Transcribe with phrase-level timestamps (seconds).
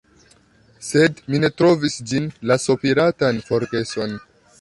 [0.85, 4.17] Sed mi ne trovis ĝin, la sopiratan forgeson.